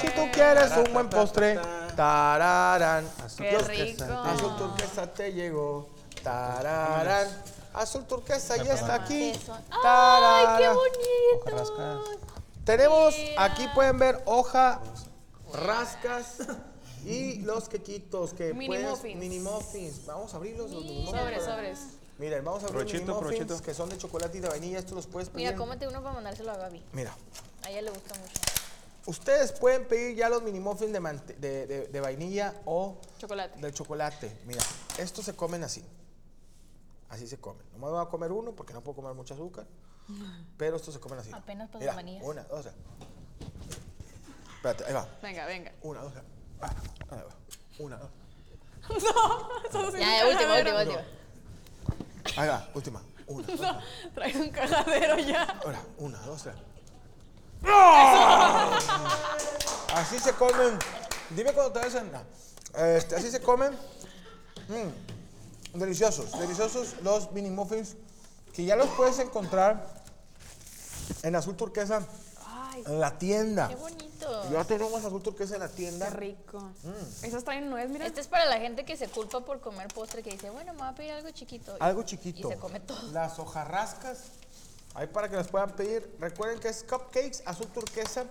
[0.01, 1.59] Si tú quieres un buen postre,
[1.97, 3.05] tararán.
[3.25, 4.07] Azul Qué turquesa.
[4.07, 4.19] rico.
[4.21, 5.89] Azul turquesa te llegó.
[6.23, 7.29] Tararán.
[7.75, 9.33] Azul turquesa ya está aquí.
[9.33, 10.59] ¡Ay, Tararán.
[10.59, 12.05] qué bonito!
[12.65, 14.81] Tenemos, aquí pueden ver hoja,
[15.53, 16.39] rascas
[17.05, 19.17] y los quequitos que Mini puedes- muffins.
[19.21, 20.07] mini muffins.
[20.07, 21.19] Vamos a abrirlos los mini muffins.
[21.21, 21.79] Sobres, sobres.
[22.19, 23.63] Miren, vamos a abrir los mini muffins provechito.
[23.63, 24.79] que son de chocolate y de vainilla.
[24.79, 25.47] Estos los puedes pedir.
[25.47, 26.83] Mira, cómete uno para mandárselo a Gaby.
[26.93, 27.13] Mira,
[27.67, 28.33] A ella le gusta mucho.
[29.07, 33.61] ustedes pueden pedir ya los mini muffins de, mante- de- de- de vainilla o Chocolate.
[33.61, 34.39] de chocolate.
[34.47, 34.63] Mira,
[34.99, 35.85] estos se comen así.
[37.09, 37.65] Así se comen.
[37.73, 39.67] No me voy a comer uno porque no puedo comer mucho azúcar.
[40.57, 41.31] Pero estos se comen así.
[41.33, 42.25] Apenas para Mira, manillas.
[42.25, 42.75] Una, dos, tres.
[44.57, 45.09] Espérate, ahí va.
[45.23, 45.73] Venga, venga.
[45.83, 46.25] Una, dos, tres.
[46.61, 46.73] Ah,
[47.11, 47.37] ahí va.
[47.85, 48.11] Una, dos.
[49.69, 50.79] Eso sí Ya, un cagadero.
[50.79, 51.05] última, última.
[52.43, 53.03] Ahí va, última.
[53.27, 53.85] Una, dos.
[54.15, 55.43] Traes un cagadero ya.
[55.65, 56.55] Ahora, una, dos, tres.
[59.95, 60.79] Así se comen.
[61.31, 62.11] Dime cuando te ves en.
[62.97, 63.73] Este, así se comen.
[64.69, 67.97] Mm, Deliciosos, deliciosos los mini muffins
[68.55, 69.87] que ya los puedes encontrar
[71.23, 72.03] en azul turquesa
[72.47, 73.69] Ay, en la tienda.
[73.69, 74.51] Qué bonito.
[74.51, 76.09] Ya tenemos azul turquesa en la tienda.
[76.09, 76.61] qué rico.
[76.61, 77.25] Mm.
[77.25, 78.07] Esas traen nuez, mira.
[78.07, 80.79] Este es para la gente que se culpa por comer postre, que dice, bueno, me
[80.79, 81.77] voy a pedir algo chiquito.
[81.79, 82.49] Algo chiquito.
[82.49, 83.13] Y se come todo.
[83.13, 84.19] Las hojarrascas.
[84.97, 86.17] Ahí para que las puedan pedir.
[86.19, 88.25] Recuerden que es cupcakes azul turquesa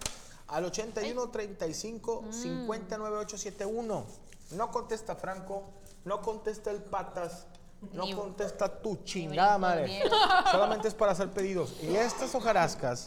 [0.47, 2.33] al 81 35 Mm.
[2.33, 4.05] 59 871.
[4.51, 5.63] No contesta Franco,
[6.05, 7.45] no contesta el Patas,
[7.93, 10.01] no Ni- contesta tu chingada madre.
[10.51, 11.75] Solamente es para hacer pedidos.
[11.83, 13.05] Y estas hojarascas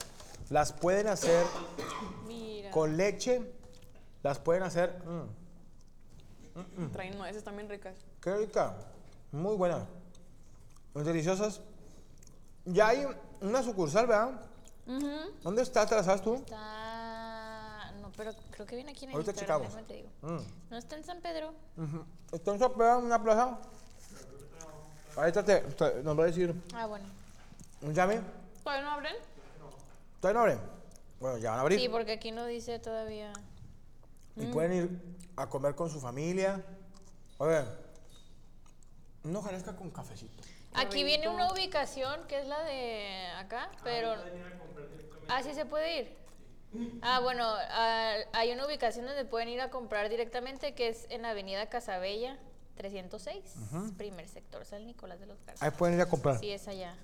[0.51, 1.45] las pueden hacer
[2.29, 2.71] Mira.
[2.71, 3.43] con leche,
[4.23, 5.03] las pueden hacer.
[5.05, 7.97] mm, Traen nueces también ricas.
[8.21, 8.75] Qué rica.
[9.33, 9.87] Muy buena.
[10.95, 11.61] Muy deliciosas.
[12.71, 13.07] Ya hay
[13.41, 14.41] una sucursal, ¿verdad?
[15.43, 15.87] ¿Dónde está?
[15.87, 16.35] ¿Te la sabes tú?
[16.35, 17.93] Está...
[18.01, 20.09] No, pero creo que viene aquí en el Ahorita Instagram, te digo.
[20.23, 20.39] Mm.
[20.71, 21.53] ¿No está en San Pedro?
[21.77, 22.05] Ujú.
[22.33, 23.59] ¿Está en Zapea, en una plaza?
[25.17, 26.55] Ahorita te, te- nos va a decir.
[26.75, 27.05] Ah, bueno.
[27.93, 28.21] ¿Llame?
[28.63, 29.15] ¿Todavía no abren?
[30.21, 30.61] ¿Todavía no abren?
[31.21, 31.81] Bueno, ya van a abrir.
[31.81, 33.33] Sí, porque aquí no dice todavía.
[34.37, 36.63] Y pueden ir a comer con su familia.
[37.39, 37.65] Oye,
[39.25, 40.43] una hojarasca con cafecito.
[40.75, 44.15] Aquí viene una ubicación que es la de acá, pero...
[45.29, 46.19] Ah, sí se puede ir.
[47.03, 51.25] Ah, bueno, ah, hay una ubicación donde pueden ir a comprar directamente que es en
[51.25, 52.39] Avenida Casabella
[52.77, 53.55] 306,
[53.97, 55.65] primer sector, San Nicolás de los Garza.
[55.65, 56.39] Ahí pueden ir a comprar.
[56.39, 56.97] Sí, es allá.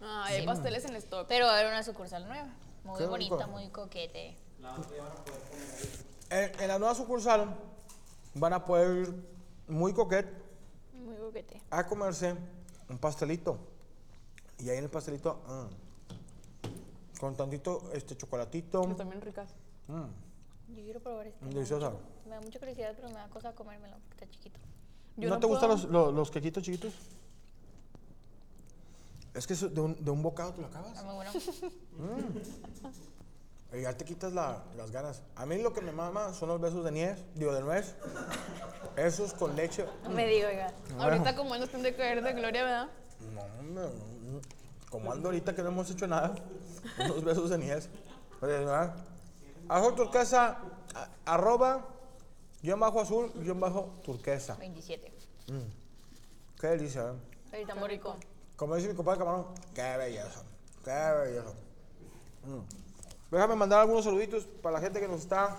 [0.00, 1.26] Ah, hay pasteles en stock.
[1.26, 2.48] Pero va a haber una sucursal nueva,
[2.84, 3.48] muy Qué bonita, rico.
[3.48, 4.36] muy coquete.
[6.30, 7.54] En, en la nueva sucursal
[8.34, 9.35] van a poder ir
[9.68, 10.26] muy coquet
[10.94, 11.60] Muy coquete.
[11.70, 12.34] a comerse
[12.88, 13.58] un pastelito.
[14.58, 18.82] Y ahí en el pastelito, mm, con tantito este chocolatito.
[18.82, 19.50] Que también ricas.
[19.88, 21.44] mm, Yo quiero probar este.
[21.46, 21.92] deliciosa.
[22.24, 24.58] Me da mucha curiosidad, pero me da cosa comérmelo porque está chiquito.
[25.16, 26.92] Yo ¿No, no te gustan los, los, los quequitos chiquitos?
[29.34, 30.92] Es que eso de un, de un bocado te lo acabas.
[30.92, 31.30] Está muy bueno.
[33.72, 35.22] Y ya te quitas la- las ganas.
[35.34, 37.94] A mí lo que me mama son los besos de nuez, digo de nuez.
[38.96, 39.84] Esos con leche.
[40.04, 40.72] No me digo, oiga.
[40.98, 42.88] Ahorita como nos tendré que caer de gloria, ¿verdad?
[43.34, 44.40] No, hombre, no,
[44.90, 46.34] como ando ahorita que no hemos hecho nada.
[46.98, 47.88] Unos besos de nuez.
[48.40, 48.94] Oye, ¿verdad?
[49.96, 50.58] Turquesa,
[50.94, 51.84] a- arroba,
[52.62, 54.54] guion bajo azul, guion bajo turquesa.
[54.54, 55.12] 27.
[56.60, 57.52] Qué delicia, ¿eh?
[57.52, 58.16] Ahorita muy rico.
[58.56, 60.42] Como dice mi compadre Camarón, qué belleza,
[60.84, 61.52] qué belleza.
[62.44, 62.85] Mm.
[63.30, 65.56] Déjame mandar algunos saluditos para la gente que nos está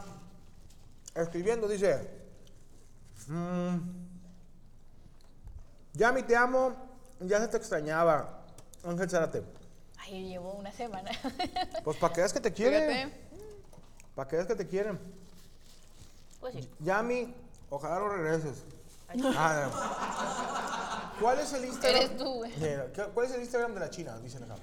[1.14, 1.68] escribiendo.
[1.68, 2.10] Dice,
[3.28, 3.78] mm,
[5.94, 6.74] Yami, te amo,
[7.20, 8.44] ya se te extrañaba.
[8.84, 9.44] Ángel Zárate.
[9.98, 11.12] Ay, llevo una semana.
[11.84, 13.14] Pues para que veas que te quieren.
[14.16, 15.00] Para que veas que te quieren.
[16.40, 16.70] pues sí.
[16.80, 17.34] Yami,
[17.70, 18.64] ojalá lo regreses.
[19.36, 19.70] Ah,
[21.16, 21.22] no.
[21.22, 22.02] ¿Cuál es el Instagram?
[22.02, 22.52] Eres tú, güey.
[22.58, 24.18] Mira, ¿qué- ¿Cuál es el Instagram de la China?
[24.20, 24.56] Dicen acá.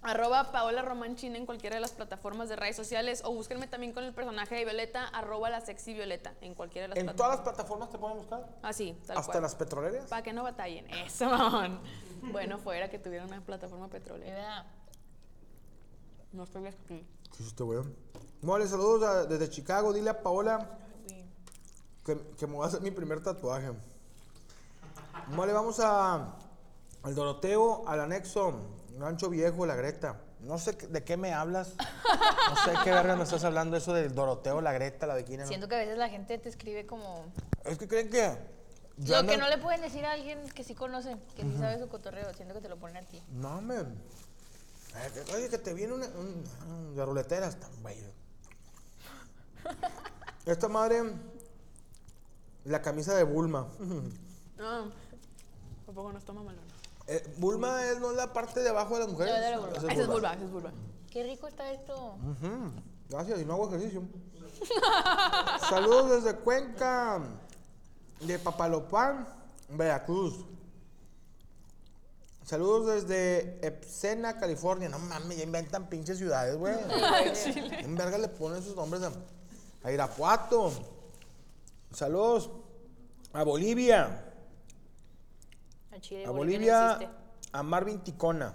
[0.00, 3.92] Arroba Paola Román China en cualquiera de las plataformas de redes sociales o búsquenme también
[3.92, 7.16] con el personaje de Violeta, arroba la sexy Violeta en cualquiera de las ¿En plataformas.
[7.16, 8.58] todas las plataformas te pueden buscar?
[8.62, 9.42] Así, tal ¿Hasta cual.
[9.42, 10.06] las petroleras?
[10.06, 10.88] Para que no batallen.
[10.90, 11.80] Eso, mamón.
[12.32, 14.66] Bueno, fuera que tuviera una plataforma petrolera.
[16.32, 17.06] No estoy aquí.
[17.36, 17.94] ¿Qué este weón?
[18.42, 19.92] Mole, saludos a- desde Chicago.
[19.92, 20.78] Dile a Paola
[22.04, 23.70] que, que me voy a hacer mi primer tatuaje.
[25.28, 26.34] Mole, vamos a,
[27.02, 28.52] al Doroteo, al anexo,
[28.98, 30.20] Rancho Viejo, La Greta.
[30.40, 31.74] No sé de qué me hablas.
[31.76, 35.42] No sé de qué verga me estás hablando, eso del Doroteo, La Greta, la Bequina.
[35.42, 35.48] ¿no?
[35.48, 37.26] Siento que a veces la gente te escribe como...
[37.64, 38.36] Es que creen que...
[38.98, 41.78] Lo ando- que no le pueden decir a alguien que sí conoce, que sí sabe
[41.78, 42.32] su cotorreo.
[42.34, 43.22] Siento que te lo ponen a ti.
[43.30, 43.76] No, me.
[43.76, 43.84] Eh,
[45.24, 46.06] que- Oye, que te viene una.
[46.08, 47.96] Un, un- de ruleteras, tan güey.
[50.46, 51.12] Esta madre.
[52.64, 53.68] La camisa de Bulma.
[54.58, 54.90] No,
[55.86, 56.60] tampoco no está mamalona.
[57.10, 59.34] Eh, Bulma es no es la parte de abajo de las mujeres.
[59.56, 59.68] No.
[59.68, 60.72] Esa Esa es vulva, esa es vulva.
[61.10, 62.16] Qué rico está esto.
[62.16, 62.72] Ujú.
[63.08, 64.02] Gracias, y no hago ejercicio.
[65.70, 67.20] Saludos desde Cuenca,
[68.20, 69.26] de Papalopán,
[69.70, 70.44] Veracruz.
[72.44, 74.90] Saludos desde Epsena, California.
[74.90, 76.74] No mames, ya inventan pinches ciudades, güey.
[77.80, 79.12] En verga le ponen sus nombres a,
[79.82, 80.72] a Irapuato.
[81.92, 82.50] Saludos
[83.32, 84.27] a Bolivia.
[85.98, 87.08] A Chile, A Bolivia no
[87.52, 88.54] a Marvin Ticona.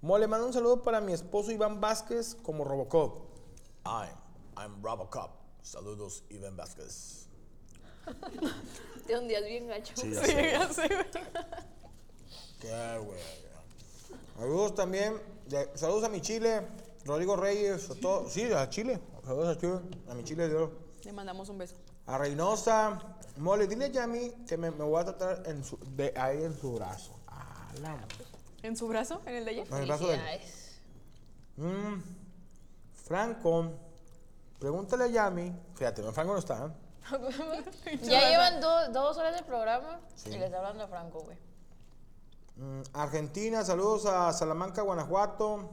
[0.00, 3.18] Mole, manda un saludo para mi esposo Iván Vázquez como Robocop.
[3.84, 4.08] I'm,
[4.56, 5.30] I'm Robocop.
[5.62, 7.26] Saludos, Iván Vázquez.
[9.06, 9.92] Te hundías bien gacho.
[9.96, 10.50] Sí, ya Sí, sé.
[10.52, 11.06] ya sé, güey.
[12.60, 13.20] Qué güey.
[14.38, 15.20] Saludos también.
[15.46, 16.66] de- saludos a mi Chile,
[17.04, 17.94] Rodrigo Reyes, a
[18.28, 18.98] sí, a Chile.
[19.24, 20.72] Saludos a Chile, a mi Chile de oro.
[21.04, 21.74] Le mandamos un beso.
[22.10, 22.98] A Reynosa,
[23.36, 26.58] mole, dile a Yami que me, me voy a tratar en su, de ahí en
[26.58, 27.12] su brazo.
[27.28, 27.96] Ah, la
[28.62, 29.22] ¿En su brazo?
[29.26, 29.64] ¿En el de ella?
[29.70, 30.80] en el brazo de Felicidades.
[31.56, 32.02] Mm,
[33.04, 33.70] Franco,
[34.58, 35.54] pregúntale a Yami.
[35.76, 36.66] Fíjate, no, Franco no está.
[36.66, 36.70] ¿eh?
[38.02, 40.30] Ya llevan do- dos horas de programa Sí.
[40.30, 41.38] y le está hablando a Franco, güey.
[42.56, 45.70] Mm, Argentina, saludos a Salamanca, Guanajuato.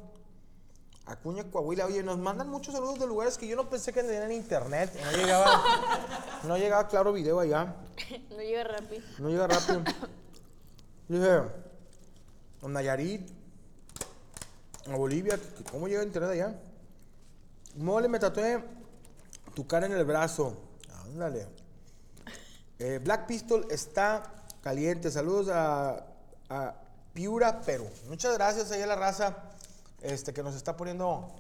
[1.06, 1.86] Acuña, Coahuila.
[1.86, 4.92] Oye, nos mandan muchos saludos de lugares que yo no pensé que tenían internet.
[5.06, 5.46] No llegaba,
[6.44, 7.76] no llegaba claro video allá.
[8.30, 9.02] No llega rápido.
[9.20, 9.84] No llega rápido.
[11.08, 11.42] Dije,
[12.62, 13.30] a Nayarit,
[14.88, 15.40] a Bolivia,
[15.72, 16.56] ¿cómo llega internet allá?
[17.76, 18.64] Mole, me tatué
[19.56, 20.56] tu cara en el brazo.
[21.06, 21.48] Ándale.
[22.80, 24.24] Eh, Black Pistol está
[24.62, 25.10] caliente.
[25.10, 26.06] Saludos a,
[26.50, 26.76] a
[27.14, 27.88] Piura, Perú.
[28.08, 29.36] Muchas gracias ahí a la raza
[30.02, 31.32] este, que nos está poniendo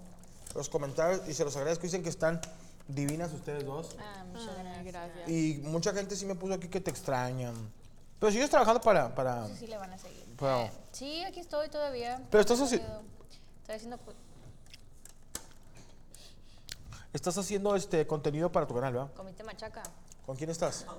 [0.55, 1.83] los comentarios y se los agradezco.
[1.83, 2.41] Dicen que están
[2.87, 3.95] divinas ustedes dos.
[3.99, 4.85] Ah, muchas Ay, gracias.
[4.93, 5.29] gracias.
[5.29, 7.53] Y mucha gente sí me puso aquí que te extrañan.
[8.19, 9.13] Pero sigues trabajando para...
[9.13, 10.25] para Sí, sí le van a seguir.
[10.39, 12.21] Pero- sí, aquí estoy todavía.
[12.31, 12.81] Pero estás así-.
[13.61, 13.99] Estoy haciendo...
[17.13, 19.11] Estás haciendo este contenido para tu canal, ¿verdad?
[19.15, 19.83] Comiste machaca.
[20.25, 20.85] ¿Con quién estás?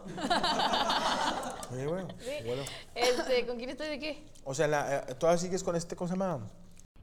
[1.71, 2.09] Sí, bueno,
[2.47, 2.63] bueno.
[2.95, 4.25] Este, ¿con quién estoy de qué?
[4.45, 6.49] O sea, la, eh, todavía sigues con este, ¿cómo se llama?